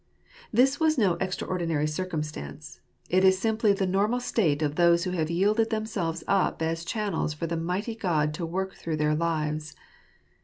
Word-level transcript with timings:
This 0.51 0.79
was 0.79 0.97
no 0.97 1.13
extraordinary 1.21 1.85
circumstance; 1.85 2.79
it 3.07 3.23
is 3.23 3.37
simply 3.37 3.71
the 3.71 3.85
normal 3.85 4.19
state 4.19 4.63
of 4.63 4.73
those 4.73 5.03
who 5.03 5.11
have 5.11 5.29
yielded 5.29 5.69
themselves 5.69 6.23
up 6.27 6.59
as 6.63 6.83
* 6.85 6.85
channels 6.93 7.35
for 7.35 7.45
the 7.45 7.55
mighty 7.55 7.93
God 7.93 8.33
to 8.33 8.43
work 8.43 8.73
through 8.73 8.97
their 8.97 9.13
lives. 9.13 9.75